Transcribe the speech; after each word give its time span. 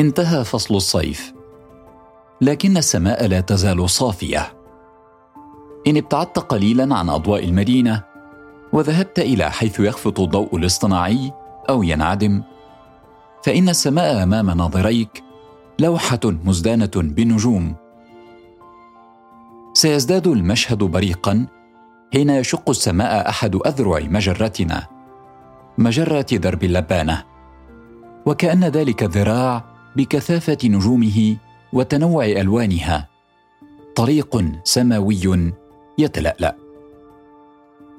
انتهى 0.00 0.44
فصل 0.44 0.76
الصيف. 0.76 1.34
لكن 2.40 2.76
السماء 2.76 3.26
لا 3.26 3.40
تزال 3.40 3.90
صافية. 3.90 4.52
إن 5.86 5.96
ابتعدت 5.96 6.38
قليلا 6.38 6.94
عن 6.94 7.08
أضواء 7.08 7.44
المدينة 7.44 8.02
وذهبت 8.72 9.18
إلى 9.18 9.50
حيث 9.50 9.80
يخفت 9.80 10.20
الضوء 10.20 10.56
الاصطناعي 10.56 11.32
أو 11.70 11.82
ينعدم 11.82 12.42
فإن 13.44 13.68
السماء 13.68 14.22
أمام 14.22 14.50
ناظريك 14.50 15.24
لوحة 15.78 16.20
مزدانة 16.24 16.90
بنجوم. 16.96 17.74
سيزداد 19.72 20.26
المشهد 20.26 20.78
بريقا 20.78 21.46
حين 22.12 22.30
يشق 22.30 22.70
السماء 22.70 23.28
أحد 23.28 23.56
أذرع 23.66 24.00
مجرتنا 24.00 24.86
مجرة 25.78 26.26
درب 26.32 26.64
التبانة. 26.64 27.24
وكأن 28.26 28.64
ذلك 28.64 29.02
الذراع 29.02 29.69
بكثافة 29.96 30.58
نجومه 30.64 31.36
وتنوع 31.72 32.24
ألوانها. 32.24 33.08
طريق 33.96 34.44
سماوي 34.64 35.52
يتلألأ. 35.98 36.56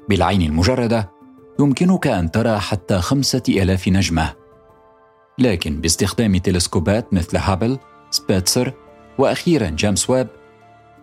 بالعين 0.10 0.42
المجردة 0.42 1.10
يمكنك 1.60 2.08
أن 2.08 2.32
ترى 2.32 2.60
حتى 2.60 2.98
خمسة 3.02 3.44
آلاف 3.50 3.88
نجمة. 3.88 4.34
لكن 5.40 5.82
باستخدام 5.82 6.38
تلسكوبات 6.38 7.14
مثل 7.14 7.38
هابل 7.38 7.78
سبيتسر 8.12 8.74
وأخيرا 9.18 9.70
جيمس 9.70 10.10
ويب 10.10 10.28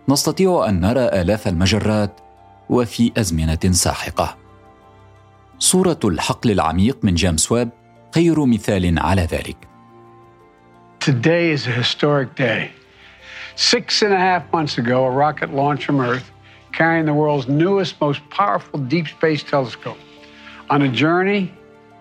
نستطيع 0.09 0.69
أن 0.69 0.81
نرى 0.81 1.01
آلاف 1.01 1.49
المجرات 1.49 2.21
وفي 2.71 3.13
أزمنة 3.17 3.59
ساحقة. 3.71 4.37
صوره 5.59 6.01
الحقل 6.05 6.51
العميق 6.51 6.99
من 7.03 7.15
جيمس 7.15 7.53
ويب 7.53 7.69
خير 8.15 8.45
مثال 8.45 8.99
على 8.99 9.23
ذلك. 9.23 9.68
Today 11.09 11.53
is 11.53 11.67
a 11.67 11.71
historic 11.71 12.35
day. 12.35 12.71
Six 13.57 14.03
and 14.03 14.13
a 14.13 14.19
half 14.19 14.53
months 14.53 14.77
ago, 14.77 15.07
a 15.07 15.11
rocket 15.11 15.55
launched 15.55 15.87
from 15.87 16.01
Earth 16.01 16.31
carrying 16.73 17.07
the 17.07 17.15
world's 17.15 17.49
newest, 17.49 17.99
most 17.99 18.21
powerful 18.29 18.79
deep 18.79 19.09
space 19.09 19.43
telescope 19.43 19.97
on 20.69 20.83
a 20.83 20.89
journey 20.91 21.51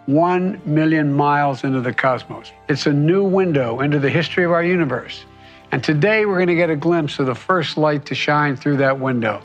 one 0.08 0.62
million 0.66 1.14
miles 1.14 1.64
into 1.64 1.80
the 1.80 1.94
cosmos. 1.94 2.52
It's 2.68 2.86
a 2.86 2.92
new 2.92 3.24
window 3.24 3.80
into 3.80 3.98
the 3.98 4.10
history 4.10 4.44
of 4.44 4.52
our 4.52 4.62
universe. 4.62 5.24
And 5.72 5.82
today 5.82 6.26
we're 6.26 6.36
going 6.36 6.48
to 6.48 6.56
get 6.56 6.70
a 6.70 6.76
glimpse 6.76 7.18
of 7.18 7.28
the 7.28 7.36
first 7.36 7.78
light 7.78 8.06
to 8.08 8.14
shine 8.14 8.58
through 8.58 8.76
that 8.76 9.00
window. 9.00 9.42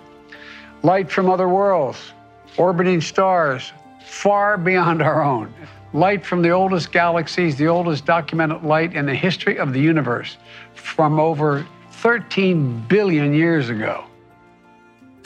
Light 0.82 1.08
from 1.08 1.30
other 1.30 1.48
worlds, 1.48 2.14
orbiting 2.56 3.00
stars 3.00 3.72
far 4.04 4.58
beyond 4.58 5.02
our 5.02 5.22
own. 5.22 5.54
Light 5.94 6.24
from 6.24 6.40
the 6.42 6.50
oldest 6.50 6.90
galaxies, 6.90 7.56
the 7.56 7.68
oldest 7.68 8.06
documented 8.06 8.62
light 8.64 8.94
in 8.94 9.04
the 9.06 9.14
history 9.14 9.58
of 9.58 9.72
the 9.74 9.80
universe 9.80 10.38
from 10.74 11.20
over 11.20 11.66
13 12.02 12.84
billion 12.88 13.34
years 13.34 13.68
ago. 13.68 14.04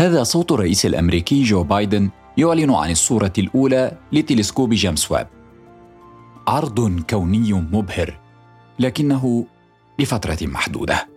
هذا 0.01 0.23
صوت 0.23 0.53
الرئيس 0.53 0.87
الأمريكي 0.87 1.43
جو 1.43 1.63
بايدن 1.63 2.11
يعلن 2.37 2.71
عن 2.71 2.91
الصورة 2.91 3.33
الأولى 3.39 3.93
لتلسكوب 4.13 4.75
جيمس 4.75 5.11
ويب 5.11 5.27
عرض 6.49 7.01
كوني 7.11 7.53
مبهر 7.53 8.19
لكنه 8.79 9.47
لفترة 9.99 10.39
محدودة 10.43 11.09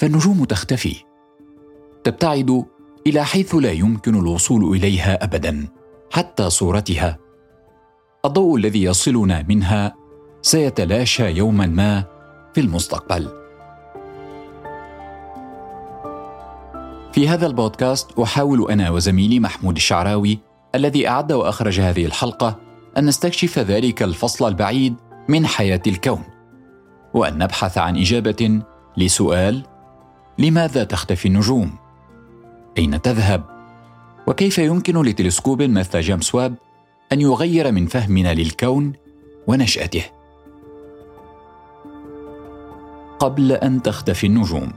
فالنجوم 0.00 0.44
تختفي 0.44 0.96
تبتعد 2.04 2.64
إلى 3.06 3.24
حيث 3.24 3.54
لا 3.54 3.72
يمكن 3.72 4.14
الوصول 4.14 4.76
إليها 4.76 5.24
ابدا 5.24 5.68
حتى 6.10 6.50
صورتها 6.50 7.18
الضوء 8.24 8.56
الذي 8.56 8.82
يصلنا 8.82 9.44
منها 9.48 9.94
سيتلاشى 10.42 11.30
يوما 11.30 11.66
ما 11.66 12.04
في 12.54 12.60
المستقبل. 12.60 13.28
في 17.12 17.28
هذا 17.28 17.46
البودكاست 17.46 18.18
أحاول 18.18 18.70
أنا 18.70 18.90
وزميلي 18.90 19.40
محمود 19.40 19.76
الشعراوي 19.76 20.38
الذي 20.74 21.08
أعد 21.08 21.32
وأخرج 21.32 21.80
هذه 21.80 22.06
الحلقة 22.06 22.56
أن 22.98 23.06
نستكشف 23.06 23.58
ذلك 23.58 24.02
الفصل 24.02 24.48
البعيد 24.48 24.94
من 25.28 25.46
حياة 25.46 25.82
الكون 25.86 26.22
وأن 27.14 27.38
نبحث 27.38 27.78
عن 27.78 27.96
إجابة 27.96 28.60
لسؤال 28.96 29.62
لماذا 30.38 30.84
تختفي 30.84 31.28
النجوم؟ 31.28 31.76
أين 32.78 33.02
تذهب؟ 33.02 33.42
وكيف 34.26 34.58
يمكن 34.58 35.02
لتلسكوب 35.02 35.62
مثل 35.62 36.00
جيمس 36.00 36.34
ويب 36.34 36.54
أن 37.12 37.20
يغير 37.20 37.72
من 37.72 37.86
فهمنا 37.86 38.34
للكون 38.34 38.92
ونشأته. 39.46 40.04
قبل 43.18 43.52
أن 43.52 43.82
تختفي 43.82 44.26
النجوم. 44.26 44.72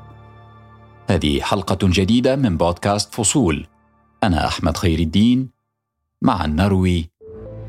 هذه 1.09 1.41
حلقة 1.41 1.77
جديدة 1.83 2.35
من 2.35 2.57
بودكاست 2.57 3.13
فصول. 3.13 3.67
أنا 4.23 4.47
أحمد 4.47 4.77
خير 4.77 4.99
الدين 4.99 5.49
معا 6.21 6.45
نروي 6.45 7.09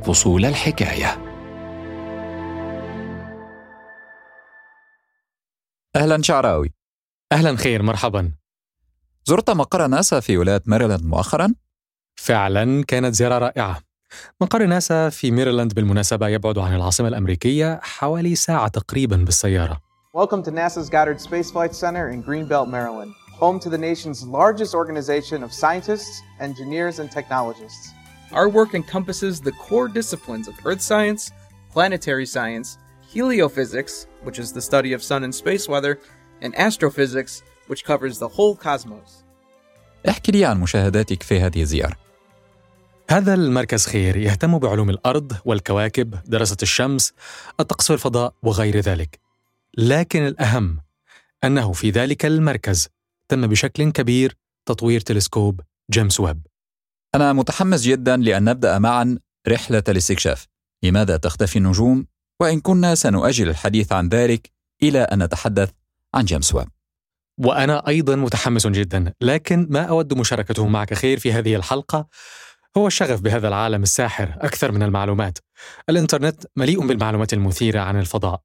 فصول 0.04 0.44
الحكاية. 0.44 1.06
أهلا 5.96 6.22
شعراوي. 6.22 6.72
أهلا 7.32 7.56
خير 7.56 7.82
مرحبا. 7.82 8.32
زرت 9.24 9.50
مقر 9.50 9.86
ناسا 9.86 10.20
في 10.20 10.36
ولاية 10.36 10.62
ماريلاند 10.66 11.04
مؤخرا؟ 11.04 11.54
فعلا 12.16 12.84
كانت 12.84 13.14
زيارة 13.14 13.38
رائعة. 13.38 13.89
مقر 14.40 14.66
ناسا 14.66 15.08
في 15.08 15.30
ميريلاند 15.30 15.74
بالمناسبة 15.74 16.28
يبعد 16.28 16.58
عن 16.58 16.74
العاصمة 16.74 17.08
الأمريكية 17.08 17.80
حوالي 17.82 18.34
ساعة 18.34 18.68
تقريبا 18.68 19.16
بالسيارة 19.16 19.80
Welcome 20.12 20.42
to 20.42 20.50
NASA's 20.50 20.90
Goddard 20.90 21.20
Space 21.20 21.52
Flight 21.52 21.72
Center 21.72 22.08
in 22.08 22.20
Greenbelt, 22.28 22.68
Maryland, 22.68 23.12
home 23.42 23.60
to 23.60 23.68
the 23.70 23.78
nation's 23.78 24.26
largest 24.26 24.74
organization 24.74 25.44
of 25.44 25.52
scientists, 25.52 26.20
engineers, 26.40 26.98
and 26.98 27.08
technologists. 27.18 27.84
Our 28.32 28.48
work 28.48 28.74
encompasses 28.74 29.40
the 29.40 29.52
core 29.52 29.88
disciplines 30.00 30.46
of 30.48 30.54
earth 30.64 30.82
science, 30.82 31.30
planetary 31.72 32.26
science, 32.26 32.68
heliophysics, 33.14 34.06
which 34.26 34.38
is 34.42 34.52
the 34.52 34.64
study 34.70 34.92
of 34.96 35.00
sun 35.02 35.22
and 35.26 35.34
space 35.42 35.68
weather, 35.68 36.00
and 36.42 36.52
astrophysics, 36.66 37.42
which 37.68 37.84
covers 37.84 38.18
the 38.18 38.28
whole 38.36 38.56
cosmos. 38.56 39.24
احكي 40.08 40.32
لي 40.32 40.44
عن 40.44 40.60
مشاهداتك 40.60 41.22
في 41.22 41.40
هذه 41.40 41.62
الزياره 41.62 41.96
هذا 43.10 43.34
المركز 43.34 43.86
خير 43.86 44.16
يهتم 44.16 44.58
بعلوم 44.58 44.90
الأرض 44.90 45.36
والكواكب 45.44 46.14
دراسة 46.26 46.56
الشمس 46.62 47.12
الطقس 47.60 47.90
والفضاء 47.90 48.34
وغير 48.42 48.80
ذلك. 48.80 49.20
لكن 49.78 50.26
الأهم 50.26 50.80
أنه 51.44 51.72
في 51.72 51.90
ذلك 51.90 52.26
المركز 52.26 52.88
تم 53.28 53.46
بشكل 53.46 53.92
كبير 53.92 54.36
تطوير 54.66 55.00
تلسكوب 55.00 55.60
جيمس 55.90 56.20
ويب. 56.20 56.46
أنا 57.14 57.32
متحمس 57.32 57.82
جدا 57.82 58.16
لأن 58.16 58.44
نبدأ 58.44 58.78
معا 58.78 59.18
رحلة 59.48 59.82
الاستكشاف 59.88 60.46
لماذا 60.82 61.16
تختفي 61.16 61.56
النجوم؟ 61.56 62.06
وإن 62.40 62.60
كنا 62.60 62.94
سنؤجل 62.94 63.48
الحديث 63.48 63.92
عن 63.92 64.08
ذلك 64.08 64.50
إلى 64.82 65.00
أن 65.00 65.22
نتحدث 65.22 65.70
عن 66.14 66.24
جيمس 66.24 66.54
ويب. 66.54 66.68
وأنا 67.38 67.88
أيضا 67.88 68.16
متحمس 68.16 68.66
جدا 68.66 69.14
لكن 69.20 69.66
ما 69.70 69.82
أود 69.82 70.14
مشاركته 70.14 70.66
معك 70.66 70.94
خير 70.94 71.18
في 71.18 71.32
هذه 71.32 71.56
الحلقة؟ 71.56 72.08
هو 72.76 72.86
الشغف 72.86 73.20
بهذا 73.20 73.48
العالم 73.48 73.82
الساحر 73.82 74.34
أكثر 74.40 74.72
من 74.72 74.82
المعلومات. 74.82 75.38
الإنترنت 75.88 76.44
مليء 76.56 76.86
بالمعلومات 76.86 77.32
المثيرة 77.32 77.80
عن 77.80 77.98
الفضاء 77.98 78.40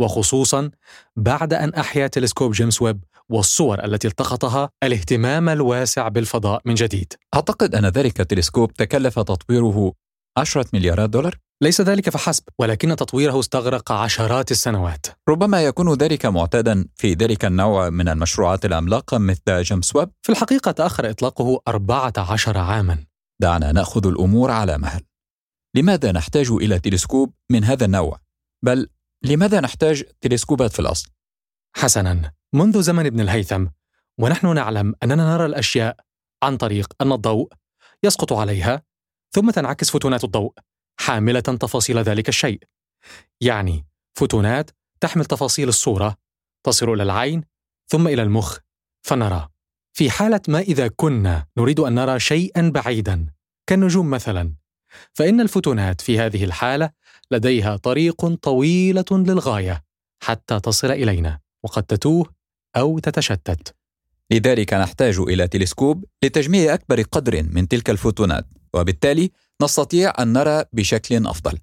وخصوصا 0.00 0.70
بعد 1.16 1.54
أن 1.54 1.74
أحيا 1.74 2.06
تلسكوب 2.06 2.52
جيمس 2.52 2.82
ويب 2.82 3.04
والصور 3.28 3.84
التي 3.84 4.08
التقطها 4.08 4.70
الاهتمام 4.82 5.48
الواسع 5.48 6.08
بالفضاء 6.08 6.60
من 6.64 6.74
جديد. 6.74 7.12
أعتقد 7.34 7.74
أن 7.74 7.86
ذلك 7.86 8.20
التلسكوب 8.20 8.72
تكلف 8.72 9.18
تطويره 9.18 9.92
عشرة 10.38 10.66
مليارات 10.72 11.10
دولار؟ 11.10 11.38
ليس 11.62 11.80
ذلك 11.80 12.10
فحسب 12.10 12.42
ولكن 12.58 12.96
تطويره 12.96 13.40
استغرق 13.40 13.92
عشرات 13.92 14.50
السنوات. 14.50 15.06
ربما 15.28 15.64
يكون 15.64 15.94
ذلك 15.94 16.26
معتادا 16.26 16.86
في 16.94 17.12
ذلك 17.12 17.44
النوع 17.44 17.90
من 17.90 18.08
المشروعات 18.08 18.64
العملاقة 18.64 19.18
مثل 19.18 19.62
جيمس 19.62 19.96
ويب. 19.96 20.10
في 20.22 20.32
الحقيقة 20.32 20.70
تأخر 20.70 21.10
إطلاقه 21.10 21.60
14 21.68 22.58
عاما. 22.58 23.13
دعنا 23.40 23.72
نأخذ 23.72 24.06
الأمور 24.06 24.50
على 24.50 24.78
مهل. 24.78 25.02
لماذا 25.74 26.12
نحتاج 26.12 26.50
إلى 26.50 26.78
تلسكوب 26.78 27.34
من 27.50 27.64
هذا 27.64 27.84
النوع؟ 27.84 28.20
بل 28.62 28.88
لماذا 29.22 29.60
نحتاج 29.60 30.04
تلسكوبات 30.20 30.72
في 30.72 30.80
الأصل؟ 30.80 31.10
حسنا 31.76 32.32
منذ 32.52 32.82
زمن 32.82 33.06
ابن 33.06 33.20
الهيثم 33.20 33.66
ونحن 34.18 34.54
نعلم 34.54 34.94
أننا 35.02 35.34
نرى 35.34 35.46
الأشياء 35.46 35.96
عن 36.42 36.56
طريق 36.56 36.92
أن 37.00 37.12
الضوء 37.12 37.52
يسقط 38.02 38.32
عليها 38.32 38.82
ثم 39.30 39.50
تنعكس 39.50 39.90
فوتونات 39.90 40.24
الضوء 40.24 40.54
حاملة 41.00 41.40
تفاصيل 41.40 41.98
ذلك 41.98 42.28
الشيء. 42.28 42.60
يعني 43.40 43.86
فوتونات 44.14 44.70
تحمل 45.00 45.24
تفاصيل 45.24 45.68
الصورة 45.68 46.16
تصل 46.62 46.92
إلى 46.92 47.02
العين 47.02 47.44
ثم 47.86 48.08
إلى 48.08 48.22
المخ 48.22 48.58
فنرى. 49.02 49.48
في 49.94 50.10
حالة 50.10 50.40
ما 50.48 50.60
إذا 50.60 50.88
كنا 50.88 51.46
نريد 51.58 51.80
أن 51.80 51.94
نرى 51.94 52.20
شيئا 52.20 52.68
بعيدا 52.68 53.26
كالنجوم 53.66 54.10
مثلا 54.10 54.54
فإن 55.12 55.40
الفوتونات 55.40 56.00
في 56.00 56.18
هذه 56.18 56.44
الحالة 56.44 56.90
لديها 57.30 57.76
طريق 57.76 58.26
طويلة 58.26 59.04
للغاية 59.10 59.84
حتى 60.22 60.60
تصل 60.60 60.90
إلينا 60.90 61.40
وقد 61.62 61.82
تتوه 61.82 62.26
أو 62.76 62.98
تتشتت. 62.98 63.74
لذلك 64.30 64.74
نحتاج 64.74 65.18
إلى 65.18 65.48
تلسكوب 65.48 66.04
لتجميع 66.24 66.74
أكبر 66.74 67.02
قدر 67.02 67.42
من 67.42 67.68
تلك 67.68 67.90
الفوتونات 67.90 68.46
وبالتالي 68.74 69.30
نستطيع 69.62 70.12
أن 70.18 70.32
نرى 70.32 70.64
بشكل 70.72 71.26
أفضل. 71.26 71.58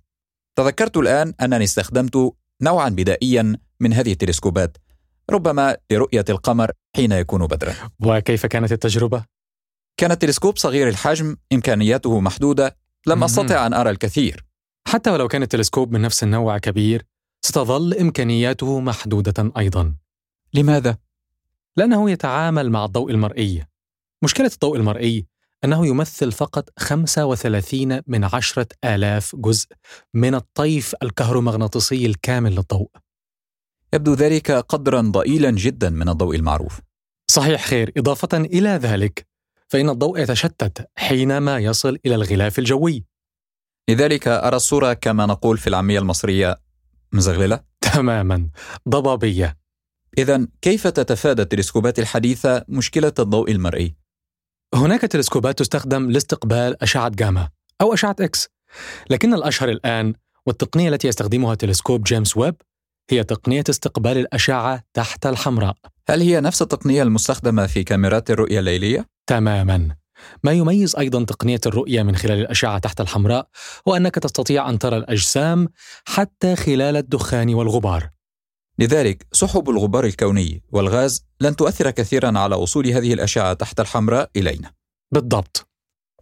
تذكرت 0.56 0.98
الآن 0.98 1.34
أنني 1.42 1.64
استخدمت 1.64 2.34
نوعا 2.62 2.90
بدائيا 2.90 3.58
من 3.80 3.94
هذه 3.94 4.12
التلسكوبات. 4.12 4.78
ربما 5.30 5.78
لرؤية 5.92 6.26
القمر 6.30 6.72
حين 6.96 7.12
يكون 7.12 7.48
بدرا. 7.48 7.74
وكيف 8.06 8.46
كانت 8.46 8.72
التجربة؟ 8.72 9.26
كان 9.98 10.12
التلسكوب 10.12 10.58
صغير 10.58 10.88
الحجم 10.90 11.38
إمكانياته 11.54 12.20
محدودة 12.20 12.78
لم 13.08 13.24
أستطع 13.24 13.66
أن 13.68 13.74
أرى 13.74 13.90
الكثير. 13.90 14.46
حتى 14.88 15.10
ولو 15.10 15.28
كان 15.28 15.44
التلسكوب 15.44 15.92
من 15.92 16.02
نفس 16.02 16.24
النوع 16.24 16.58
كبير 16.58 17.06
ستظل 17.42 17.94
إمكانياته 17.94 18.80
محدودة 18.80 19.52
أيضا. 19.58 19.96
لماذا؟ 20.54 20.98
لأنه 21.78 22.12
يتعامل 22.12 22.70
مع 22.70 22.86
الضوء 22.86 23.12
المرئي. 23.12 23.66
مشكلة 24.24 24.52
الضوء 24.54 24.78
المرئي 24.78 25.26
أنه 25.64 25.88
يمثل 25.88 26.32
فقط 26.32 26.70
35 26.80 28.02
من 28.08 28.24
عشرة 28.24 28.68
آلاف 28.84 29.36
جزء 29.36 29.68
من 30.14 30.36
الطيف 30.36 30.96
الكهرومغناطيسي 31.04 32.06
الكامل 32.06 32.52
للضوء. 32.56 32.90
يبدو 33.94 34.14
ذلك 34.14 34.52
قدرا 34.52 35.02
ضئيلا 35.02 35.52
جدا 35.52 35.90
من 35.90 36.10
الضوء 36.10 36.36
المعروف. 36.36 36.80
صحيح 37.32 37.66
خير. 37.66 37.92
إضافة 37.98 38.38
إلى 38.38 38.70
ذلك 38.70 39.28
فإن 39.68 39.90
الضوء 39.90 40.20
يتشتت 40.20 40.90
حينما 40.96 41.60
يصل 41.60 41.98
إلى 42.06 42.16
الغلاف 42.16 42.60
الجوي. 42.60 43.06
لذلك 43.90 44.28
أرى 44.28 44.56
الصورة 44.56 44.94
كما 44.94 45.26
نقول 45.26 45.58
في 45.58 45.68
العامية 45.68 46.00
المصرية 46.00 46.58
مزغللة؟ 47.12 47.64
تماما. 47.82 48.50
ضبابية. 48.90 49.58
إذا 50.18 50.48
كيف 50.62 50.88
تتفادى 50.88 51.42
التلسكوبات 51.42 52.00
الحديثة 52.00 52.66
مشكلة 52.68 53.14
الضوء 53.20 53.52
المرئي؟ 53.52 53.96
هناك 54.74 55.02
تلسكوبات 55.02 55.60
تستخدم 55.60 56.12
لاستقبال 56.12 56.84
أشعة 56.84 57.10
جاما 57.10 57.50
أو 57.82 57.94
أشعة 57.94 58.16
إكس 58.20 58.50
لكن 59.10 59.34
الأشهر 59.34 59.70
الآن 59.70 60.14
والتقنية 60.46 60.90
التي 60.90 61.08
يستخدمها 61.08 61.56
تلسكوب 61.56 62.04
جيمس 62.04 62.38
ويب 62.38 62.56
هي 63.14 63.24
تقنية 63.24 63.64
استقبال 63.70 64.18
الأشعة 64.18 64.84
تحت 64.94 65.26
الحمراء. 65.26 65.76
هل 66.10 66.22
هي 66.22 66.42
نفس 66.42 66.62
التقنية 66.62 67.04
المستخدمة 67.04 67.68
في 67.68 67.84
كاميرات 67.84 68.32
الرؤية 68.32 68.60
الليلية؟ 68.60 69.06
تماما. 69.28 69.96
ما 70.44 70.52
يميز 70.52 70.96
أيضا 70.96 71.24
تقنية 71.24 71.62
الرؤية 71.66 72.04
من 72.04 72.16
خلال 72.16 72.40
الأشعة 72.40 72.78
تحت 72.78 73.02
الحمراء 73.02 73.48
هو 73.88 73.96
أنك 73.96 74.16
تستطيع 74.16 74.70
أن 74.70 74.80
ترى 74.80 74.98
الأجسام 74.98 75.68
حتى 76.06 76.56
خلال 76.56 76.98
الدخان 76.98 77.54
والغبار. 77.54 78.10
لذلك 78.80 79.28
سحب 79.32 79.70
الغبار 79.70 80.06
الكوني 80.06 80.64
والغاز 80.72 81.26
لن 81.42 81.56
تؤثر 81.56 81.92
كثيرا 81.92 82.40
على 82.40 82.56
وصول 82.56 82.88
هذه 82.88 83.14
الأشعة 83.14 83.54
تحت 83.54 83.80
الحمراء 83.80 84.30
إلينا. 84.36 84.72
بالضبط. 85.12 85.68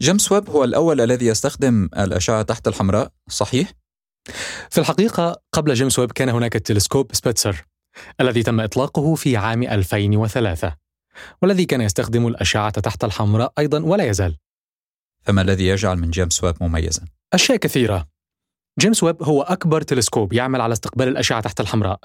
جيمس 0.02 0.32
ويب 0.32 0.50
هو 0.50 0.64
الأول 0.64 1.02
الذي 1.02 1.26
يستخدم 1.26 1.90
الأشعة 1.98 2.42
تحت 2.42 2.68
الحمراء 2.68 3.12
صحيح؟ 3.30 3.74
في 4.70 4.78
الحقيقة 4.78 5.42
قبل 5.54 5.74
جيمس 5.74 6.00
ويب 6.00 6.12
كان 6.12 6.30
هناك 6.30 6.56
التلسكوب 6.56 7.16
سبيتسر 7.16 7.66
الذي 8.22 8.44
تم 8.44 8.60
إطلاقه 8.60 9.16
في 9.16 9.38
عام 9.38 9.64
2003 9.64 10.76
والذي 11.42 11.66
كان 11.66 11.82
يستخدم 11.82 12.28
الأشعة 12.28 12.70
تحت 12.70 13.04
الحمراء 13.04 13.54
أيضا 13.60 13.84
ولا 13.84 14.04
يزال. 14.04 14.38
فما 15.22 15.42
الذي 15.42 15.68
يجعل 15.68 15.98
من 15.98 16.10
جيمس 16.10 16.44
ويب 16.44 16.56
مميزا؟ 16.62 17.06
أشياء 17.34 17.58
كثيرة. 17.58 18.08
جيمس 18.80 19.04
ويب 19.04 19.24
هو 19.24 19.42
أكبر 19.42 19.82
تلسكوب 19.82 20.34
يعمل 20.34 20.62
على 20.62 20.74
استقبال 20.74 21.08
الأشعة 21.08 21.42
تحت 21.42 21.60
الحمراء. 21.60 22.00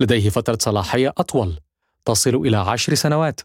لديه 0.00 0.30
فترة 0.30 0.58
صلاحية 0.60 1.12
أطول 1.18 1.60
تصل 2.04 2.34
إلى 2.34 2.56
عشر 2.56 2.94
سنوات. 2.94 3.40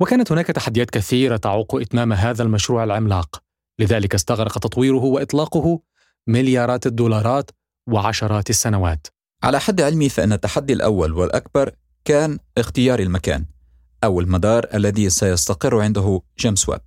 وكانت 0.00 0.32
هناك 0.32 0.46
تحديات 0.46 0.90
كثيرة 0.90 1.36
تعوق 1.36 1.80
إتمام 1.80 2.12
هذا 2.12 2.42
المشروع 2.42 2.84
العملاق. 2.84 3.42
لذلك 3.78 4.14
استغرق 4.14 4.58
تطويره 4.58 5.04
وإطلاقه 5.04 5.80
مليارات 6.30 6.86
الدولارات 6.86 7.50
وعشرات 7.88 8.50
السنوات. 8.50 9.06
على 9.42 9.60
حد 9.60 9.80
علمي 9.80 10.08
فإن 10.08 10.32
التحدي 10.32 10.72
الأول 10.72 11.12
والأكبر 11.12 11.70
كان 12.04 12.38
اختيار 12.58 12.98
المكان 12.98 13.44
أو 14.04 14.20
المدار 14.20 14.66
الذي 14.74 15.10
سيستقر 15.10 15.80
عنده 15.80 16.20
جيمس 16.38 16.68
ويب. 16.68 16.80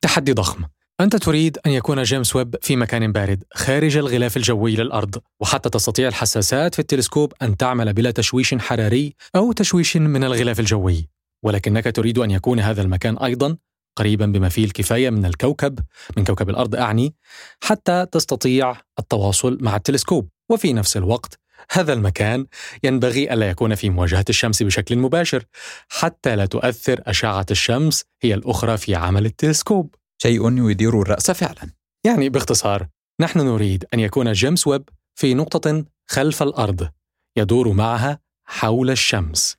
تحدي 0.00 0.32
ضخم. 0.32 0.64
أنت 1.00 1.16
تريد 1.16 1.58
أن 1.66 1.70
يكون 1.70 2.02
جيمس 2.02 2.36
ويب 2.36 2.56
في 2.62 2.76
مكان 2.76 3.12
بارد 3.12 3.44
خارج 3.54 3.96
الغلاف 3.96 4.36
الجوي 4.36 4.76
للأرض 4.76 5.16
وحتى 5.40 5.70
تستطيع 5.70 6.08
الحساسات 6.08 6.74
في 6.74 6.80
التلسكوب 6.80 7.32
أن 7.42 7.56
تعمل 7.56 7.92
بلا 7.92 8.10
تشويش 8.10 8.54
حراري 8.54 9.14
أو 9.36 9.52
تشويش 9.52 9.96
من 9.96 10.24
الغلاف 10.24 10.60
الجوي. 10.60 11.08
ولكنك 11.42 11.84
تريد 11.96 12.18
أن 12.18 12.30
يكون 12.30 12.60
هذا 12.60 12.82
المكان 12.82 13.18
أيضا 13.18 13.56
قريبا 13.98 14.26
بما 14.26 14.48
فيه 14.48 14.64
الكفاية 14.64 15.10
من 15.10 15.24
الكوكب 15.24 15.78
من 16.16 16.24
كوكب 16.24 16.50
الأرض 16.50 16.74
أعني 16.74 17.14
حتى 17.62 18.06
تستطيع 18.12 18.76
التواصل 18.98 19.58
مع 19.60 19.76
التلسكوب. 19.76 20.28
وفي 20.50 20.72
نفس 20.72 20.96
الوقت 20.96 21.38
هذا 21.70 21.92
المكان 21.92 22.46
ينبغي 22.82 23.32
ألا 23.32 23.50
يكون 23.50 23.74
في 23.74 23.90
مواجهة 23.90 24.24
الشمس 24.28 24.62
بشكل 24.62 24.98
مباشر 24.98 25.44
حتى 25.88 26.36
لا 26.36 26.46
تؤثر 26.46 27.00
أشعة 27.06 27.46
الشمس 27.50 28.04
هي 28.22 28.34
الأخرى 28.34 28.76
في 28.76 28.94
عمل 28.94 29.26
التلسكوب. 29.26 29.94
شيء 30.22 30.70
يدير 30.70 31.02
الرأس 31.02 31.30
فعلا. 31.30 31.72
يعني 32.04 32.28
باختصار 32.28 32.88
نحن 33.20 33.38
نريد 33.40 33.84
أن 33.94 34.00
يكون 34.00 34.32
جيمس 34.32 34.66
ويب 34.66 34.88
في 35.14 35.34
نقطة 35.34 35.84
خلف 36.06 36.42
الأرض 36.42 36.88
يدور 37.36 37.72
معها 37.72 38.18
حول 38.44 38.90
الشمس. 38.90 39.57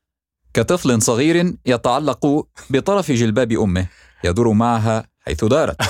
كطفل 0.59 1.01
صغير 1.01 1.55
يتعلق 1.65 2.47
بطرف 2.69 3.11
جلباب 3.11 3.51
أمه 3.51 3.87
يدور 4.23 4.51
معها 4.51 5.07
حيث 5.19 5.45
دارت. 5.45 5.81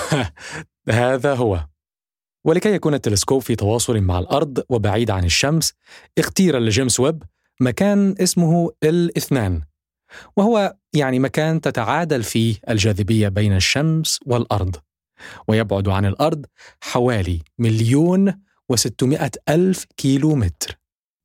هذا 0.89 1.33
هو. 1.33 1.67
ولكي 2.45 2.73
يكون 2.73 2.93
التلسكوب 2.93 3.41
في 3.41 3.55
تواصل 3.55 4.01
مع 4.01 4.19
الأرض 4.19 4.63
وبعيد 4.69 5.11
عن 5.11 5.23
الشمس 5.23 5.73
اختير 6.17 6.59
لجيمس 6.59 6.99
ويب 6.99 7.23
مكان 7.61 8.15
اسمه 8.19 8.71
الاثنان 8.83 9.61
وهو 10.37 10.75
يعني 10.93 11.19
مكان 11.19 11.61
تتعادل 11.61 12.23
فيه 12.23 12.55
الجاذبية 12.69 13.27
بين 13.27 13.55
الشمس 13.55 14.19
والأرض 14.25 14.75
ويبعد 15.47 15.87
عن 15.87 16.05
الأرض 16.05 16.45
حوالي 16.81 17.41
مليون 17.57 18.33
وستمائة 18.69 19.31
ألف 19.49 19.85
كيلو 19.97 20.35
متر 20.35 20.79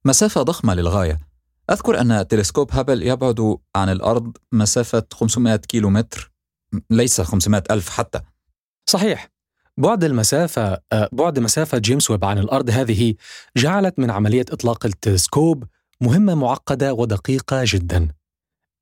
مسافة 0.05 0.43
ضخمة 0.43 0.75
للغاية. 0.75 1.34
أذكر 1.71 2.01
أن 2.01 2.29
تلسكوب 2.29 2.73
هابل 2.73 3.03
يبعد 3.03 3.59
عن 3.77 3.89
الأرض 3.89 4.37
مسافة 4.53 5.07
500 5.13 5.57
كيلو 5.57 5.91
متر 5.91 6.33
ليس 6.91 7.21
500 7.21 7.63
ألف 7.71 7.89
حتى. 7.89 8.21
صحيح. 8.91 9.29
بعد 9.77 10.05
المسافة 10.05 10.79
آه، 10.93 11.09
بعد 11.13 11.39
مسافة 11.39 11.79
جيمس 11.79 12.11
ويب 12.11 12.25
عن 12.25 12.39
الأرض 12.39 12.71
هذه 12.71 13.15
جعلت 13.57 13.99
من 13.99 14.11
عملية 14.11 14.45
إطلاق 14.51 14.87
التلسكوب 14.87 15.65
مهمة 16.01 16.35
معقدة 16.35 16.95
ودقيقة 16.95 17.63
جدا. 17.65 18.09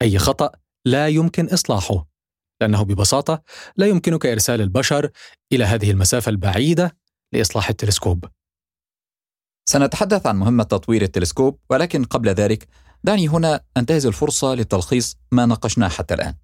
أي 0.02 0.18
خطأ 0.18 0.50
لا 0.84 1.08
يمكن 1.08 1.48
إصلاحه 1.48 2.06
لأنه 2.60 2.82
ببساطة 2.82 3.42
لا 3.76 3.86
يمكنك 3.86 4.26
إرسال 4.26 4.60
البشر 4.60 5.10
إلى 5.52 5.64
هذه 5.64 5.90
المسافة 5.90 6.30
البعيدة 6.30 6.96
لإصلاح 7.32 7.68
التلسكوب. 7.68 8.24
سنتحدث 9.64 10.26
عن 10.26 10.37
مهمة 10.37 10.62
تطوير 10.62 11.02
التلسكوب 11.02 11.59
ولكن 11.71 12.04
قبل 12.04 12.28
ذلك 12.28 12.69
دعني 13.04 13.28
هنا 13.28 13.61
أنتهز 13.76 14.07
الفرصة 14.07 14.54
لتلخيص 14.54 15.16
ما 15.33 15.47
ناقشناه 15.47 15.88
حتى 15.88 16.14
الآن 16.14 16.35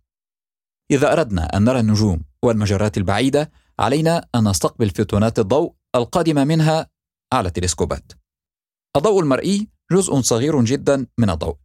إذا 0.90 1.12
أردنا 1.12 1.56
أن 1.56 1.64
نرى 1.64 1.80
النجوم 1.80 2.22
والمجرات 2.42 2.98
البعيدة 2.98 3.50
علينا 3.78 4.26
أن 4.34 4.48
نستقبل 4.48 4.90
فوتونات 4.90 5.38
الضوء 5.38 5.72
القادمة 5.94 6.44
منها 6.44 6.86
على 7.32 7.48
التلسكوبات. 7.48 8.12
الضوء 8.96 9.20
المرئي 9.20 9.68
جزء 9.92 10.20
صغير 10.20 10.64
جدا 10.64 11.06
من 11.18 11.30
الضوء. 11.30 11.56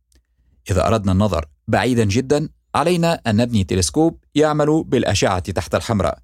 إذا 0.71 0.87
أردنا 0.87 1.11
النظر 1.11 1.45
بعيدا 1.67 2.03
جدا 2.03 2.49
علينا 2.75 3.21
أن 3.27 3.35
نبني 3.35 3.63
تلسكوب 3.63 4.23
يعمل 4.35 4.83
بالأشعة 4.83 5.39
تحت 5.39 5.75
الحمراء 5.75 6.19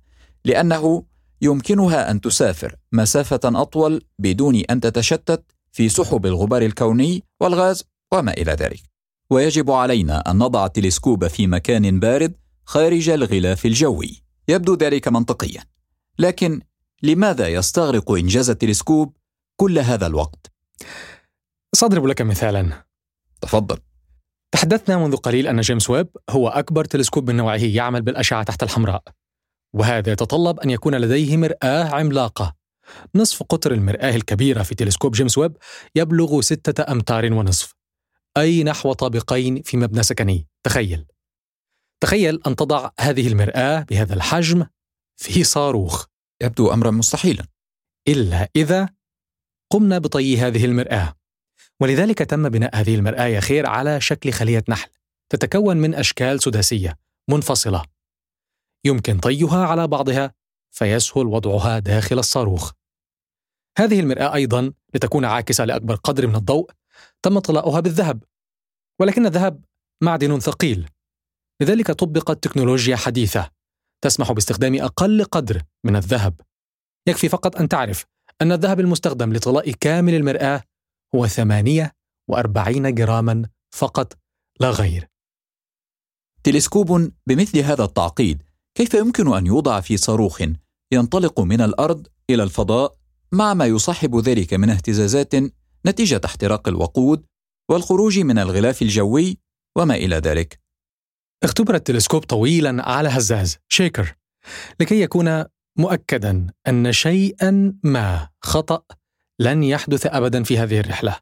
لأنه 0.46 1.04
يمكنها 1.42 2.12
أن 2.12 2.22
تسافر 2.22 2.76
مسافة 2.92 3.40
أطول 3.46 4.02
بدون 4.20 4.56
أن 4.56 4.80
تتشتت 4.80 5.44
في 5.72 5.90
سحب 5.90 6.26
الغبار 6.26 6.62
الكوني 6.62 7.24
والغاز 7.40 7.84
وما 8.14 8.32
إلى 8.34 8.52
ذلك. 8.52 8.82
ويجب 9.30 9.72
علينا 9.72 10.32
أن 10.32 10.38
نضع 10.38 10.66
التلسكوب 10.66 11.28
في 11.28 11.48
مكان 11.48 12.00
بارد 12.00 12.34
خارج 12.66 13.10
الغلاف 13.10 13.66
الجوي. 13.66 14.24
يبدو 14.48 14.76
ذلك 14.76 15.08
منطقيا. 15.08 15.64
لكن 16.20 16.62
لماذا 17.04 17.48
يستغرق 17.48 18.12
إنجاز 18.12 18.50
التلسكوب 18.50 19.18
كل 19.56 19.80
هذا 19.80 20.08
الوقت؟ 20.08 20.52
سأضرب 21.74 22.06
لك 22.06 22.22
مثالا 22.22 22.86
تفضل 23.42 23.78
تحدثنا 24.52 24.98
منذ 24.98 25.16
قليل 25.16 25.48
أن 25.48 25.62
جيمس 25.62 25.90
ويب 25.90 26.08
هو 26.30 26.50
أكبر 26.50 26.86
تلسكوب 26.86 27.30
من 27.30 27.38
نوعه 27.38 27.64
يعمل 27.64 28.02
بالأشعة 28.02 28.44
تحت 28.44 28.64
الحمراء 28.64 29.04
وهذا 29.74 30.12
يتطلب 30.12 30.60
أن 30.60 30.70
يكون 30.70 30.96
لديه 30.96 31.38
مرآة 31.38 31.84
عملاقة. 31.84 32.56
نصف 33.16 33.44
قطر 33.44 33.72
المرآة 33.72 34.16
الكبيرة 34.16 34.64
في 34.64 34.76
تلسكوب 34.76 35.12
جيمس 35.12 35.38
ويب 35.38 35.58
يبلغ 35.96 36.42
ستة 36.42 36.92
أمتار 36.92 37.34
ونصف. 37.34 37.76
أي 38.38 38.64
نحو 38.64 38.94
طابقين 38.94 39.62
في 39.62 39.78
مبنى 39.78 40.04
سكني. 40.04 40.48
تخيل. 40.64 41.06
تخيل 42.04 42.40
أن 42.48 42.56
تضع 42.56 42.90
هذه 43.00 43.28
المرآة 43.28 43.86
بهذا 43.90 44.14
الحجم 44.14 44.66
في 45.16 45.44
صاروخ. 45.44 46.06
يبدو 46.42 46.74
أمرا 46.74 46.92
مستحيلا. 46.92 47.46
إلا 48.08 48.50
إذا 48.56 48.90
قمنا 49.70 49.98
بطي 49.98 50.38
هذه 50.38 50.66
المرآة. 50.66 51.14
ولذلك 51.80 52.18
تم 52.18 52.50
بناء 52.50 52.76
هذه 52.76 52.96
المرآة 52.96 53.26
يا 53.26 53.40
خير 53.40 53.66
على 53.66 54.02
شكل 54.02 54.32
خلية 54.32 54.64
نحل 54.70 54.90
تتكون 55.30 55.78
من 55.78 55.96
أشكال 55.96 56.44
سداسية 56.44 56.98
منفصلة. 57.30 57.84
يمكن 58.86 59.20
طيها 59.20 59.66
على 59.66 59.88
بعضها 59.88 60.34
فيسهل 60.72 61.28
وضعها 61.28 61.80
داخل 61.80 62.20
الصاروخ. 62.20 62.72
هذه 63.78 64.00
المرآة 64.00 64.34
أيضا 64.34 64.74
لتكون 64.94 65.26
عاكسة 65.26 65.66
لأكبر 65.66 65.96
قدر 65.96 66.28
من 66.28 66.36
الضوء 66.36 66.72
تم 67.22 67.40
طلاؤها 67.40 67.80
بالذهب. 67.80 68.24
ولكن 69.00 69.26
الذهب 69.26 69.66
معدن 70.02 70.40
ثقيل. 70.40 70.90
لذلك 71.62 71.92
طبقت 71.92 72.44
تكنولوجيا 72.44 72.96
حديثة 72.96 73.50
تسمح 74.02 74.32
باستخدام 74.32 74.82
أقل 74.82 75.24
قدر 75.24 75.64
من 75.84 75.96
الذهب. 75.96 76.42
يكفي 77.08 77.30
فقط 77.30 77.56
أن 77.56 77.70
تعرف 77.70 78.06
أن 78.42 78.52
الذهب 78.52 78.80
المستخدم 78.80 79.34
لطلاء 79.34 79.72
كامل 79.72 80.16
المرآة 80.16 80.64
هو 81.16 81.28
48 81.28 82.96
جراما 82.96 83.50
فقط 83.72 84.18
لا 84.60 84.70
غير. 84.70 85.08
تلسكوب 86.44 87.12
بمثل 87.28 87.58
هذا 87.60 87.84
التعقيد 87.84 88.49
كيف 88.80 88.94
يمكن 88.94 89.34
أن 89.34 89.46
يوضع 89.48 89.80
في 89.80 89.98
صاروخ 89.98 90.42
ينطلق 90.92 91.40
من 91.40 91.62
الأرض 91.62 92.08
إلى 92.30 92.44
الفضاء 92.44 92.96
مع 93.32 93.54
ما 93.54 93.66
يصاحب 93.66 94.16
ذلك 94.16 94.54
من 94.54 94.70
اهتزازات 94.70 95.34
نتيجة 95.86 96.22
احتراق 96.26 96.68
الوقود 96.68 97.26
والخروج 97.70 98.20
من 98.20 98.40
الغلاف 98.40 98.82
الجوي 98.82 99.38
وما 99.76 99.96
إلى 99.96 100.16
ذلك؟ 100.16 100.60
اختبر 101.44 101.76
التلسكوب 101.76 102.24
طويلا 102.24 102.90
على 102.90 103.10
هزاز 103.10 103.58
شيكر. 103.68 104.16
لكي 104.80 105.02
يكون 105.02 105.44
مؤكدا 105.76 106.48
أن 106.68 106.92
شيئا 106.92 107.80
ما 107.84 108.30
خطأ 108.42 108.82
لن 109.40 109.64
يحدث 109.64 110.06
ابدا 110.06 110.44
في 110.44 110.58
هذه 110.58 110.80
الرحلة. 110.80 111.16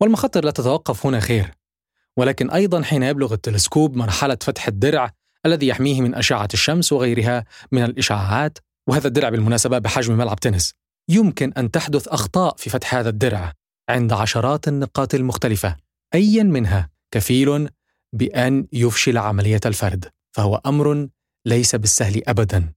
والمخاطر 0.00 0.44
لا 0.44 0.50
تتوقف 0.50 1.06
هنا 1.06 1.20
خير. 1.20 1.54
ولكن 2.16 2.50
أيضا 2.50 2.82
حين 2.82 3.02
يبلغ 3.02 3.32
التلسكوب 3.32 3.96
مرحلة 3.96 4.38
فتح 4.42 4.68
الدرع 4.68 5.17
الذي 5.46 5.66
يحميه 5.66 6.00
من 6.00 6.14
أشعة 6.14 6.48
الشمس 6.54 6.92
وغيرها 6.92 7.44
من 7.72 7.84
الإشعاعات 7.84 8.58
وهذا 8.88 9.06
الدرع 9.06 9.28
بالمناسبة 9.28 9.78
بحجم 9.78 10.16
ملعب 10.16 10.40
تنس. 10.40 10.74
يمكن 11.08 11.52
أن 11.52 11.70
تحدث 11.70 12.08
أخطاء 12.08 12.56
في 12.56 12.70
فتح 12.70 12.94
هذا 12.94 13.08
الدرع 13.08 13.52
عند 13.88 14.12
عشرات 14.12 14.68
النقاط 14.68 15.14
المختلفة. 15.14 15.76
ايا 16.14 16.42
منها 16.42 16.90
كفيل 17.10 17.68
بأن 18.12 18.66
يفشل 18.72 19.18
عملية 19.18 19.60
الفرد 19.66 20.04
فهو 20.32 20.60
أمر 20.66 21.08
ليس 21.46 21.74
بالسهل 21.74 22.22
ابدا. 22.28 22.72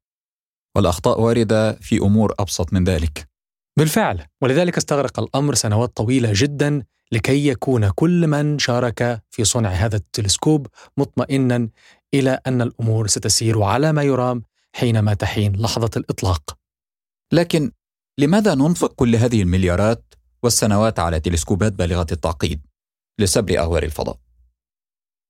والأخطاء 0.76 1.22
واردة 1.22 1.74
في 1.74 1.98
أمور 1.98 2.34
أبسط 2.40 2.74
من 2.74 2.84
ذلك. 2.84 3.28
بالفعل 3.78 4.26
ولذلك 4.42 4.78
استغرق 4.78 5.20
الأمر 5.20 5.56
سنوات 5.56 5.98
طويلة 5.98 6.32
جدا 6.36 6.84
لكي 7.12 7.48
يكون 7.48 7.90
كل 7.90 8.28
من 8.28 8.60
شارك 8.60 9.24
في 9.30 9.44
صنع 9.44 9.70
هذا 9.70 9.96
التلسكوب 9.96 10.68
مطمئنا 10.98 11.70
إلى 12.14 12.40
أن 12.48 12.62
الأمور 12.62 13.08
ستسير 13.08 13.64
على 13.64 13.92
ما 13.92 14.04
يرام 14.04 14.44
حينما 14.74 15.14
تحين 15.14 15.56
لحظة 15.56 15.90
الإطلاق. 15.98 16.58
لكن 17.34 17.72
لماذا 18.18 18.56
ننفق 18.56 18.94
كل 18.94 19.16
هذه 19.16 19.42
المليارات 19.42 20.14
والسنوات 20.44 21.00
على 21.00 21.20
تلسكوبات 21.20 21.74
بالغة 21.74 22.08
التعقيد 22.12 22.62
لسبر 23.20 23.60
اغوار 23.60 23.84
الفضاء؟ 23.84 24.18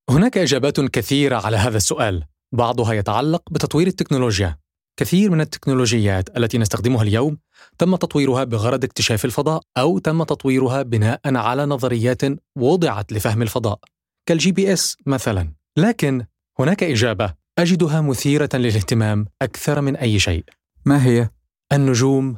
هناك 0.09 0.38
إجابات 0.38 0.79
كثيرة 0.79 1.35
على 1.35 1.57
هذا 1.57 1.77
السؤال، 1.77 2.25
بعضها 2.51 2.93
يتعلق 2.93 3.50
بتطوير 3.51 3.88
التكنولوجيا. 3.88 4.57
كثير 4.97 5.31
من 5.31 5.41
التكنولوجيات 5.41 6.38
التي 6.38 6.57
نستخدمها 6.57 7.03
اليوم 7.03 7.38
تم 7.77 7.95
تطويرها 7.95 8.43
بغرض 8.43 8.83
اكتشاف 8.83 9.25
الفضاء 9.25 9.61
أو 9.77 10.00
تم 10.00 10.23
تطويرها 10.23 10.81
بناء 10.81 11.19
على 11.25 11.65
نظريات 11.65 12.21
وضعت 12.55 13.13
لفهم 13.13 13.41
الفضاء 13.41 13.79
كال 14.25 14.51
GPS 14.51 14.98
مثلا 15.05 15.53
لكن 15.77 16.25
هناك 16.62 16.84
إجابة. 16.84 17.34
أجدها 17.58 18.01
مثيرة 18.01 18.50
للاهتمام 18.53 19.25
أكثر 19.41 19.82
من 19.82 19.96
أي 19.96 20.20
شيء. 20.20 20.46
ما 20.86 21.06
هي؟ 21.06 21.30
النجوم 21.74 22.38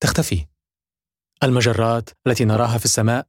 تختفي. 0.00 0.46
المجرات 1.42 2.10
التي 2.26 2.44
نراها 2.44 2.78
في 2.78 2.84
السماء 2.84 3.26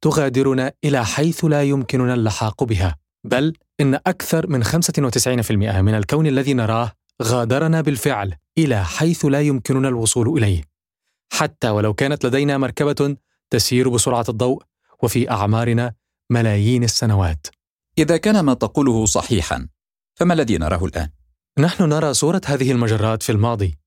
تغادرنا 0.00 0.72
إلى 0.84 1.04
حيث 1.04 1.44
لا 1.44 1.62
يمكننا 1.62 2.14
اللحاق 2.14 2.64
بها. 2.64 2.96
بل 3.24 3.52
إن 3.80 3.94
أكثر 3.94 4.46
من 4.46 4.64
95% 4.64 5.80
من 5.80 5.94
الكون 5.94 6.26
الذي 6.26 6.54
نراه 6.54 6.92
غادرنا 7.22 7.80
بالفعل 7.80 8.34
إلى 8.58 8.84
حيث 8.84 9.24
لا 9.24 9.40
يمكننا 9.40 9.88
الوصول 9.88 10.38
إليه. 10.38 10.62
حتى 11.32 11.70
ولو 11.70 11.94
كانت 11.94 12.26
لدينا 12.26 12.58
مركبة 12.58 13.16
تسير 13.50 13.88
بسرعة 13.88 14.24
الضوء 14.28 14.62
وفي 15.02 15.30
أعمارنا 15.30 15.94
ملايين 16.30 16.84
السنوات. 16.84 17.46
إذا 18.00 18.16
كان 18.16 18.40
ما 18.40 18.54
تقوله 18.54 19.06
صحيحا 19.06 19.68
فما 20.14 20.34
الذي 20.34 20.58
نراه 20.58 20.84
الآن؟ 20.84 21.10
نحن 21.58 21.82
نرى 21.82 22.14
صورة 22.14 22.40
هذه 22.46 22.72
المجرات 22.72 23.22
في 23.22 23.32
الماضي 23.32 23.78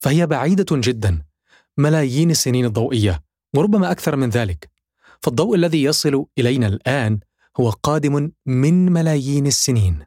فهي 0.00 0.26
بعيدة 0.26 0.66
جدا 0.70 1.22
ملايين 1.76 2.30
السنين 2.30 2.64
الضوئية 2.64 3.24
وربما 3.56 3.90
أكثر 3.90 4.16
من 4.16 4.30
ذلك. 4.30 4.70
فالضوء 5.22 5.56
الذي 5.56 5.82
يصل 5.82 6.26
إلينا 6.38 6.66
الآن 6.66 7.20
هو 7.60 7.70
قادم 7.70 8.30
من 8.46 8.92
ملايين 8.92 9.46
السنين. 9.46 10.04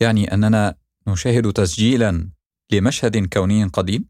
يعني 0.00 0.34
أننا 0.34 0.74
نشاهد 1.06 1.52
تسجيلا 1.52 2.30
لمشهد 2.72 3.28
كوني 3.28 3.64
قديم؟ 3.64 4.08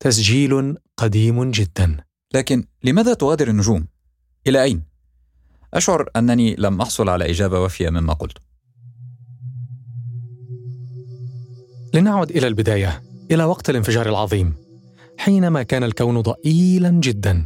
تسجيل 0.00 0.76
قديم 0.96 1.50
جدا. 1.50 2.04
لكن 2.34 2.64
لماذا 2.84 3.14
تغادر 3.14 3.48
النجوم؟ 3.48 3.88
إلى 4.46 4.62
أين؟ 4.62 4.89
أشعر 5.74 6.08
أنني 6.16 6.56
لم 6.58 6.80
أحصل 6.80 7.08
على 7.08 7.30
إجابة 7.30 7.60
وافيه 7.60 7.90
مما 7.90 8.12
قلت. 8.12 8.38
لنعد 11.94 12.30
إلى 12.30 12.46
البداية 12.46 13.02
إلى 13.30 13.44
وقت 13.44 13.70
الانفجار 13.70 14.08
العظيم. 14.08 14.54
حينما 15.18 15.62
كان 15.62 15.84
الكون 15.84 16.20
ضئيلا 16.20 16.90
جدا 16.90 17.44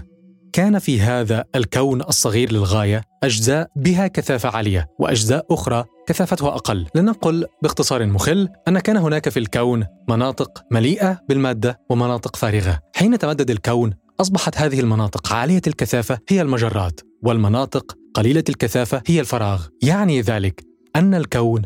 كان 0.53 0.79
في 0.79 1.01
هذا 1.01 1.45
الكون 1.55 2.01
الصغير 2.01 2.53
للغاية 2.53 3.03
أجزاء 3.23 3.69
بها 3.77 4.07
كثافة 4.07 4.49
عالية 4.49 4.89
وأجزاء 4.99 5.47
أخرى 5.51 5.85
كثافتها 6.07 6.49
أقل. 6.49 6.87
لنقل 6.95 7.47
باختصار 7.63 8.07
مخل 8.07 8.49
أن 8.69 8.79
كان 8.79 8.97
هناك 8.97 9.29
في 9.29 9.39
الكون 9.39 9.85
مناطق 10.09 10.63
مليئة 10.71 11.21
بالمادة 11.29 11.81
ومناطق 11.91 12.37
فارغة. 12.37 12.81
حين 12.95 13.19
تمدد 13.19 13.51
الكون 13.51 13.95
أصبحت 14.21 14.59
هذه 14.59 14.81
المناطق 14.81 15.33
عالية 15.33 15.63
الكثافة 15.67 16.19
هي 16.29 16.43
المجرات 16.43 17.01
والمناطق 17.23 17.97
قليلة 18.15 18.45
الكثافة 18.49 19.03
هي 19.07 19.21
الفراغ. 19.21 19.67
يعني 19.83 20.21
ذلك 20.21 20.65
أن 20.97 21.15
الكون 21.15 21.63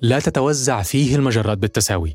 لا 0.00 0.18
تتوزع 0.18 0.82
فيه 0.82 1.16
المجرات 1.16 1.58
بالتساوي. 1.58 2.14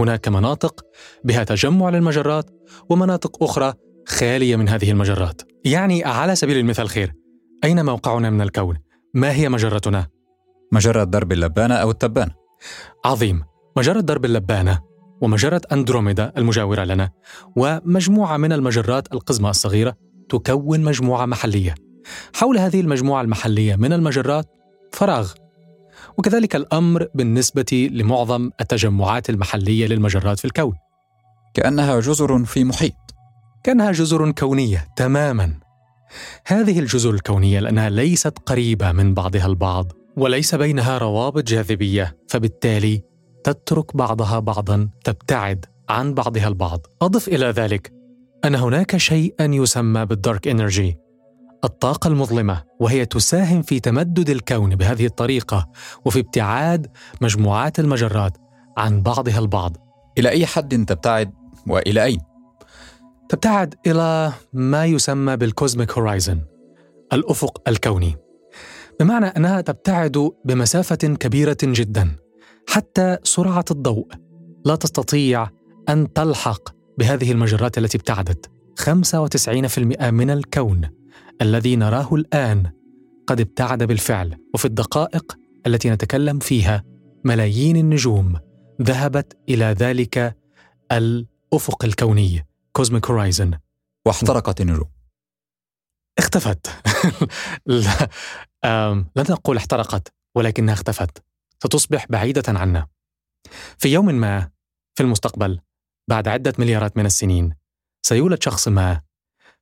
هناك 0.00 0.28
مناطق 0.28 0.84
بها 1.24 1.44
تجمع 1.44 1.90
للمجرات 1.90 2.50
ومناطق 2.90 3.42
أخرى 3.42 3.74
خالية 4.08 4.56
من 4.56 4.68
هذه 4.68 4.90
المجرات. 4.90 5.42
يعني 5.64 6.04
على 6.04 6.36
سبيل 6.36 6.56
المثال 6.56 6.88
خير 6.88 7.14
أين 7.64 7.84
موقعنا 7.84 8.30
من 8.30 8.40
الكون؟ 8.40 8.78
ما 9.14 9.32
هي 9.32 9.48
مجرتنا؟ 9.48 10.06
مجرة 10.72 11.04
درب 11.04 11.32
اللبانة 11.32 11.74
أو 11.74 11.90
التبانة؟ 11.90 12.34
عظيم. 13.04 13.44
مجرة 13.76 14.00
درب 14.00 14.24
اللبانة 14.24 14.80
ومجرة 15.22 15.60
أندروميدا 15.72 16.32
المجاورة 16.36 16.84
لنا 16.84 17.10
ومجموعة 17.56 18.36
من 18.36 18.52
المجرات 18.52 19.14
القزمة 19.14 19.50
الصغيرة 19.50 19.96
تكون 20.28 20.80
مجموعة 20.80 21.26
محلية. 21.26 21.74
حول 22.36 22.58
هذه 22.58 22.80
المجموعة 22.80 23.22
المحلية 23.22 23.76
من 23.76 23.92
المجرات 23.92 24.46
فراغ. 24.92 25.32
وكذلك 26.18 26.56
الأمر 26.56 27.08
بالنسبة 27.14 27.88
لمعظم 27.92 28.50
التجمعات 28.60 29.30
المحلية 29.30 29.86
للمجرات 29.86 30.38
في 30.38 30.44
الكون. 30.44 30.74
كأنها 31.54 32.00
جزر 32.00 32.44
في 32.44 32.64
محيط. 32.64 32.92
كأنها 33.64 33.92
جزر 33.92 34.30
كونية 34.30 34.88
تماما. 34.96 35.54
هذه 36.46 36.78
الجزر 36.78 37.10
الكونية 37.10 37.60
لأنها 37.60 37.90
ليست 37.90 38.38
قريبة 38.38 38.92
من 38.92 39.14
بعضها 39.14 39.46
البعض 39.46 39.92
وليس 40.16 40.54
بينها 40.54 40.98
روابط 40.98 41.42
جاذبية 41.42 42.16
فبالتالي 42.28 43.02
تترك 43.44 43.96
بعضها 43.96 44.38
بعضا 44.38 44.88
تبتعد 45.04 45.64
عن 45.88 46.14
بعضها 46.14 46.48
البعض. 46.48 46.86
أضف 47.02 47.28
إلى 47.28 47.46
ذلك 47.46 47.92
أن 48.44 48.54
هناك 48.54 48.96
شيئا 48.96 49.44
يسمى 49.44 50.06
بال 50.06 50.20
dark 50.20 50.48
energy 50.48 51.05
الطاقة 51.64 52.08
المظلمة 52.08 52.62
وهي 52.80 53.06
تساهم 53.06 53.62
في 53.62 53.80
تمدد 53.80 54.30
الكون 54.30 54.76
بهذه 54.76 55.06
الطريقة 55.06 55.68
وفي 56.04 56.20
ابتعاد 56.20 56.86
مجموعات 57.20 57.78
المجرات 57.78 58.38
عن 58.76 59.02
بعضها 59.02 59.38
البعض. 59.38 59.76
إلى 60.18 60.28
أي 60.28 60.46
حد 60.46 60.84
تبتعد 60.84 61.32
وإلى 61.66 62.04
أين؟ 62.04 62.20
تبتعد 63.28 63.74
إلى 63.86 64.32
ما 64.52 64.84
يسمى 64.84 65.36
بال 65.36 65.50
cosmic 65.50 65.92
horizon 65.92 66.40
الأفق 67.12 67.68
الكوني. 67.68 68.16
بمعنى 69.00 69.26
أنها 69.26 69.60
تبتعد 69.60 70.30
بمسافة 70.44 70.96
كبيرة 70.96 71.56
جدا 71.62 72.16
حتى 72.68 73.18
سرعة 73.22 73.64
الضوء. 73.70 74.08
لا 74.64 74.76
تستطيع 74.76 75.48
أن 75.88 76.12
تلحق 76.12 76.68
بهذه 76.98 77.32
المجرات 77.32 77.78
التي 77.78 77.98
ابتعدت. 77.98 78.50
95% 78.80 80.10
من 80.10 80.30
الكون. 80.30 80.88
الذي 81.42 81.76
نراه 81.76 82.14
الآن. 82.14 82.72
قد 83.26 83.40
ابتعد 83.40 83.82
بالفعل 83.82 84.36
وفي 84.54 84.64
الدقائق 84.64 85.38
التي 85.66 85.90
نتكلم 85.90 86.38
فيها 86.38 86.84
ملايين 87.24 87.76
النجوم 87.76 88.38
ذهبت 88.82 89.36
إلى 89.48 89.64
ذلك 89.64 90.36
الأفق 90.92 91.84
الكوني 91.84 92.46
cosmic 92.72 93.10
horizon 93.10 93.58
واحترقت 94.06 94.60
النجوم. 94.60 94.90
اختفت. 96.18 96.66
لا 97.66 98.08
لن 99.16 99.24
نقول 99.30 99.56
احترقت 99.56 100.12
ولكنها 100.34 100.74
اختفت. 100.74 101.22
ستصبح 101.62 102.06
بعيدة 102.10 102.42
عنا. 102.48 102.86
في 103.78 103.88
يوم 103.88 104.14
ما 104.14 104.50
في 104.94 105.02
المستقبل 105.02 105.60
بعد 106.08 106.28
عدة 106.28 106.52
مليارات 106.58 106.96
من 106.96 107.06
السنين 107.06 107.54
سيولد 108.06 108.42
شخص 108.42 108.68
ما 108.68 109.00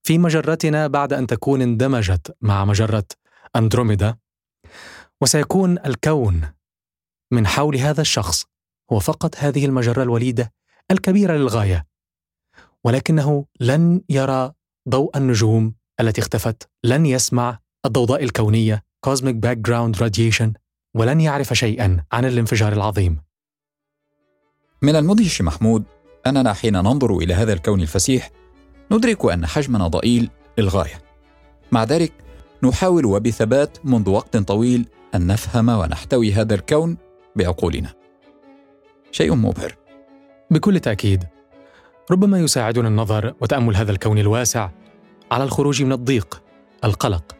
في 0.06 0.18
مجرتنا 0.18 0.86
بعد 0.86 1.12
أن 1.12 1.26
تكون 1.26 1.62
اندمجت 1.62 2.36
مع 2.40 2.64
مجرة 2.64 3.04
أندروميدا 3.56 4.16
وسيكون 5.20 5.78
الكون 5.78 6.42
من 7.32 7.46
حول 7.46 7.76
هذا 7.76 8.00
الشخص 8.00 8.44
هو 8.92 8.98
فقط 8.98 9.36
هذه 9.36 9.66
المجرة 9.66 10.02
الوليدة 10.02 10.52
الكبيرة 10.90 11.36
للغاية 11.36 11.86
ولكنه 12.84 13.46
لن 13.60 14.00
يرى 14.08 14.52
ضوء 14.88 15.16
النجوم 15.16 15.74
التي 16.00 16.20
اختفت 16.20 16.68
لن 16.84 17.06
يسمع 17.06 17.58
الضوضاء 17.86 18.24
الكونية 18.24 18.84
Cosmic 19.06 19.34
Background 19.46 19.98
Radiation 19.98 20.52
ولن 20.94 21.20
يعرف 21.20 21.52
شيئا 21.52 22.04
عن 22.12 22.24
الانفجار 22.24 22.72
العظيم. 22.72 23.20
من 24.82 24.96
المدهش 24.96 25.42
محمود 25.42 25.84
أننا 26.26 26.52
حين 26.52 26.72
ننظر 26.72 27.16
إلى 27.16 27.34
هذا 27.34 27.52
الكون 27.52 27.80
الفسيح 27.80 28.30
ندرك 28.90 29.24
أن 29.24 29.46
حجمنا 29.46 29.88
ضئيل 29.88 30.30
للغاية. 30.58 31.02
مع 31.72 31.84
ذلك 31.84 32.12
نحاول 32.62 33.06
وبثبات 33.06 33.78
منذ 33.84 34.10
وقت 34.10 34.36
طويل 34.36 34.88
أن 35.14 35.26
نفهم 35.26 35.68
ونحتوي 35.68 36.32
هذا 36.32 36.54
الكون 36.54 36.96
بعقولنا. 37.36 37.94
شيء 39.10 39.34
مبهر. 39.34 39.76
بكل 40.50 40.80
تأكيد 40.80 41.24
ربما 42.10 42.38
يساعدنا 42.38 42.88
النظر 42.88 43.34
وتأمل 43.40 43.76
هذا 43.76 43.92
الكون 43.92 44.18
الواسع 44.18 44.70
على 45.30 45.44
الخروج 45.44 45.82
من 45.82 45.92
الضيق 45.92 46.42
القلق 46.84 47.36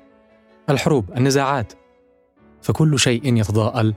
الحروب 0.71 1.11
النزاعات. 1.17 1.73
فكل 2.63 2.99
شيء 2.99 3.37
يتضاءل 3.37 3.95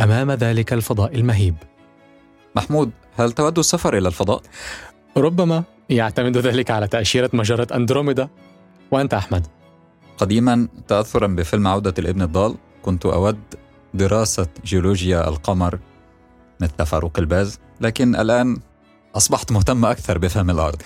أمام 0.00 0.32
ذلك 0.32 0.72
الفضاء 0.72 1.14
المهيب. 1.14 1.54
محمود 2.56 2.90
هل 3.16 3.32
تود 3.32 3.58
السفر 3.58 3.98
إلى 3.98 4.08
الفضاء؟ 4.08 4.42
ربما 5.16 5.64
يعتمد 5.90 6.36
ذلك 6.36 6.70
على 6.70 6.88
تأشيرة 6.88 7.30
مجرة 7.32 7.66
أندروميدا. 7.74 8.28
وأنت 8.90 9.14
أحمد. 9.14 9.46
قديما 10.18 10.68
تاثرا 10.88 11.26
بفيلم 11.26 11.66
عودة 11.66 11.94
الابن 11.98 12.22
الضال 12.22 12.54
كنت 12.82 13.06
أود 13.06 13.38
دراسة 13.94 14.46
جيولوجيا 14.64 15.28
القمر 15.28 15.78
مثل 16.60 16.86
فاروق 16.86 17.18
الباز 17.18 17.58
لكن 17.80 18.16
الآن 18.16 18.58
أصبحت 19.16 19.52
مهتم 19.52 19.84
أكثر 19.84 20.18
بفهم 20.18 20.50
الأرض. 20.50 20.82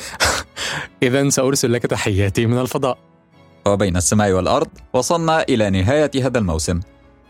اذا 1.02 1.28
سأرسل 1.28 1.72
لك 1.72 1.82
تحياتي 1.82 2.46
من 2.46 2.58
الفضاء. 2.58 2.98
وبين 3.66 3.96
السماء 3.96 4.32
والأرض 4.32 4.68
وصلنا 4.92 5.42
إلى 5.42 5.70
نهاية 5.70 6.10
هذا 6.16 6.38
الموسم. 6.38 6.80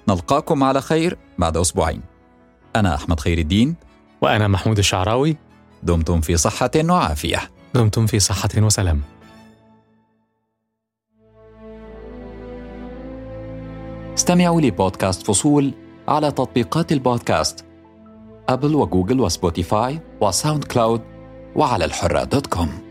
نلقاكم 0.08 0.64
على 0.64 0.80
خير 0.80 1.18
بعد 1.38 1.56
أسبوعين. 1.56 2.02
أنا 2.76 2.94
أحمد 2.94 3.20
خير 3.20 3.38
الدين. 3.38 3.76
وأنا 4.20 4.48
محمود 4.48 4.78
الشعراوي. 4.78 5.36
دمتم 5.86 6.20
في 6.20 6.36
صحة 6.36 6.70
وعافية. 6.90 7.50
دمتم 7.74 8.06
في 8.06 8.18
صحة 8.18 8.48
وسلام. 8.58 9.00
استمعوا 14.14 14.60
لبودكاست 14.60 15.26
فصول 15.26 15.74
على 16.08 16.32
تطبيقات 16.32 16.92
البودكاست 16.92 17.64
أبل 18.48 18.74
وجوجل 18.74 19.20
وسبوتيفاي 19.20 20.00
وساوند 20.20 20.64
كلاود 20.64 21.00
وعلى 21.56 21.84
الحرة 21.84 22.24
dot 22.24 22.46
com 22.46 22.85